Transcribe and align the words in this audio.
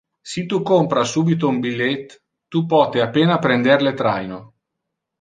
Si 0.29 0.41
tu 0.53 0.57
compra 0.69 1.03
subito 1.11 1.49
un 1.53 1.59
billet, 1.67 2.07
tu 2.51 2.59
pote 2.75 2.99
a 3.03 3.09
pena 3.21 3.41
prender 3.47 3.79
le 3.89 3.93
traino. 4.03 4.39